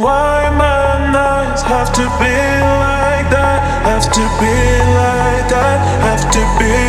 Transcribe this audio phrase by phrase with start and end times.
[0.00, 2.36] Why my nights have to be
[2.82, 3.62] like that?
[3.86, 4.56] Have to be
[4.92, 5.78] like that?
[6.02, 6.85] Have to be.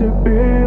[0.00, 0.59] to be.